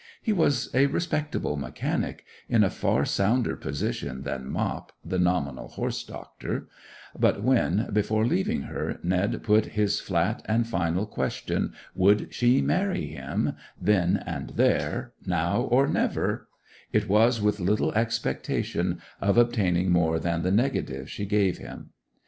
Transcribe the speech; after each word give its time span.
He 0.19 0.33
was 0.33 0.73
a 0.73 0.87
respectable 0.87 1.57
mechanic, 1.57 2.25
in 2.49 2.63
a 2.63 2.71
far 2.71 3.05
sounder 3.05 3.55
position 3.55 4.23
than 4.23 4.49
Mop 4.49 4.91
the 5.05 5.19
nominal 5.19 5.67
horse 5.67 6.03
doctor; 6.03 6.67
but 7.19 7.43
when, 7.43 7.87
before 7.93 8.25
leaving 8.25 8.63
her, 8.63 8.99
Ned 9.03 9.43
put 9.43 9.65
his 9.77 9.99
flat 9.99 10.41
and 10.45 10.65
final 10.65 11.05
question, 11.05 11.73
would 11.93 12.33
she 12.33 12.63
marry 12.63 13.05
him, 13.09 13.53
then 13.79 14.17
and 14.25 14.49
there, 14.55 15.13
now 15.27 15.61
or 15.61 15.85
never, 15.87 16.47
it 16.91 17.07
was 17.07 17.39
with 17.39 17.59
little 17.59 17.91
expectation 17.93 18.99
of 19.21 19.37
obtaining 19.37 19.91
more 19.91 20.17
than 20.19 20.41
the 20.41 20.49
negative 20.49 21.11
she 21.11 21.27
gave 21.27 21.59
him. 21.59 21.91